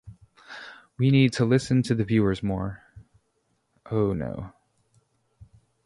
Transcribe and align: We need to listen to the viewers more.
We 0.97 1.11
need 1.11 1.31
to 1.33 1.45
listen 1.45 1.83
to 1.83 1.93
the 1.93 2.03
viewers 2.03 2.41
more. 2.41 2.81